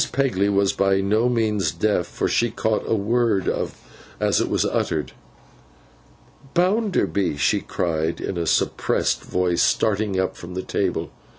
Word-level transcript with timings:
Pegler 0.11 0.51
was 0.51 0.73
by 0.73 0.99
no 0.99 1.29
means 1.29 1.69
deaf, 1.69 2.07
for 2.07 2.27
she 2.27 2.49
caught 2.49 2.81
a 2.87 2.95
word 2.95 3.47
as 4.19 4.41
it 4.41 4.49
was 4.49 4.65
uttered. 4.65 5.11
'Bounderby!' 6.55 7.37
she 7.37 7.59
cried, 7.61 8.19
in 8.19 8.35
a 8.35 8.47
suppressed 8.47 9.23
voice, 9.23 9.61
starting 9.61 10.19
up 10.19 10.35
from 10.35 10.55
the 10.55 10.63
table. 10.63 11.11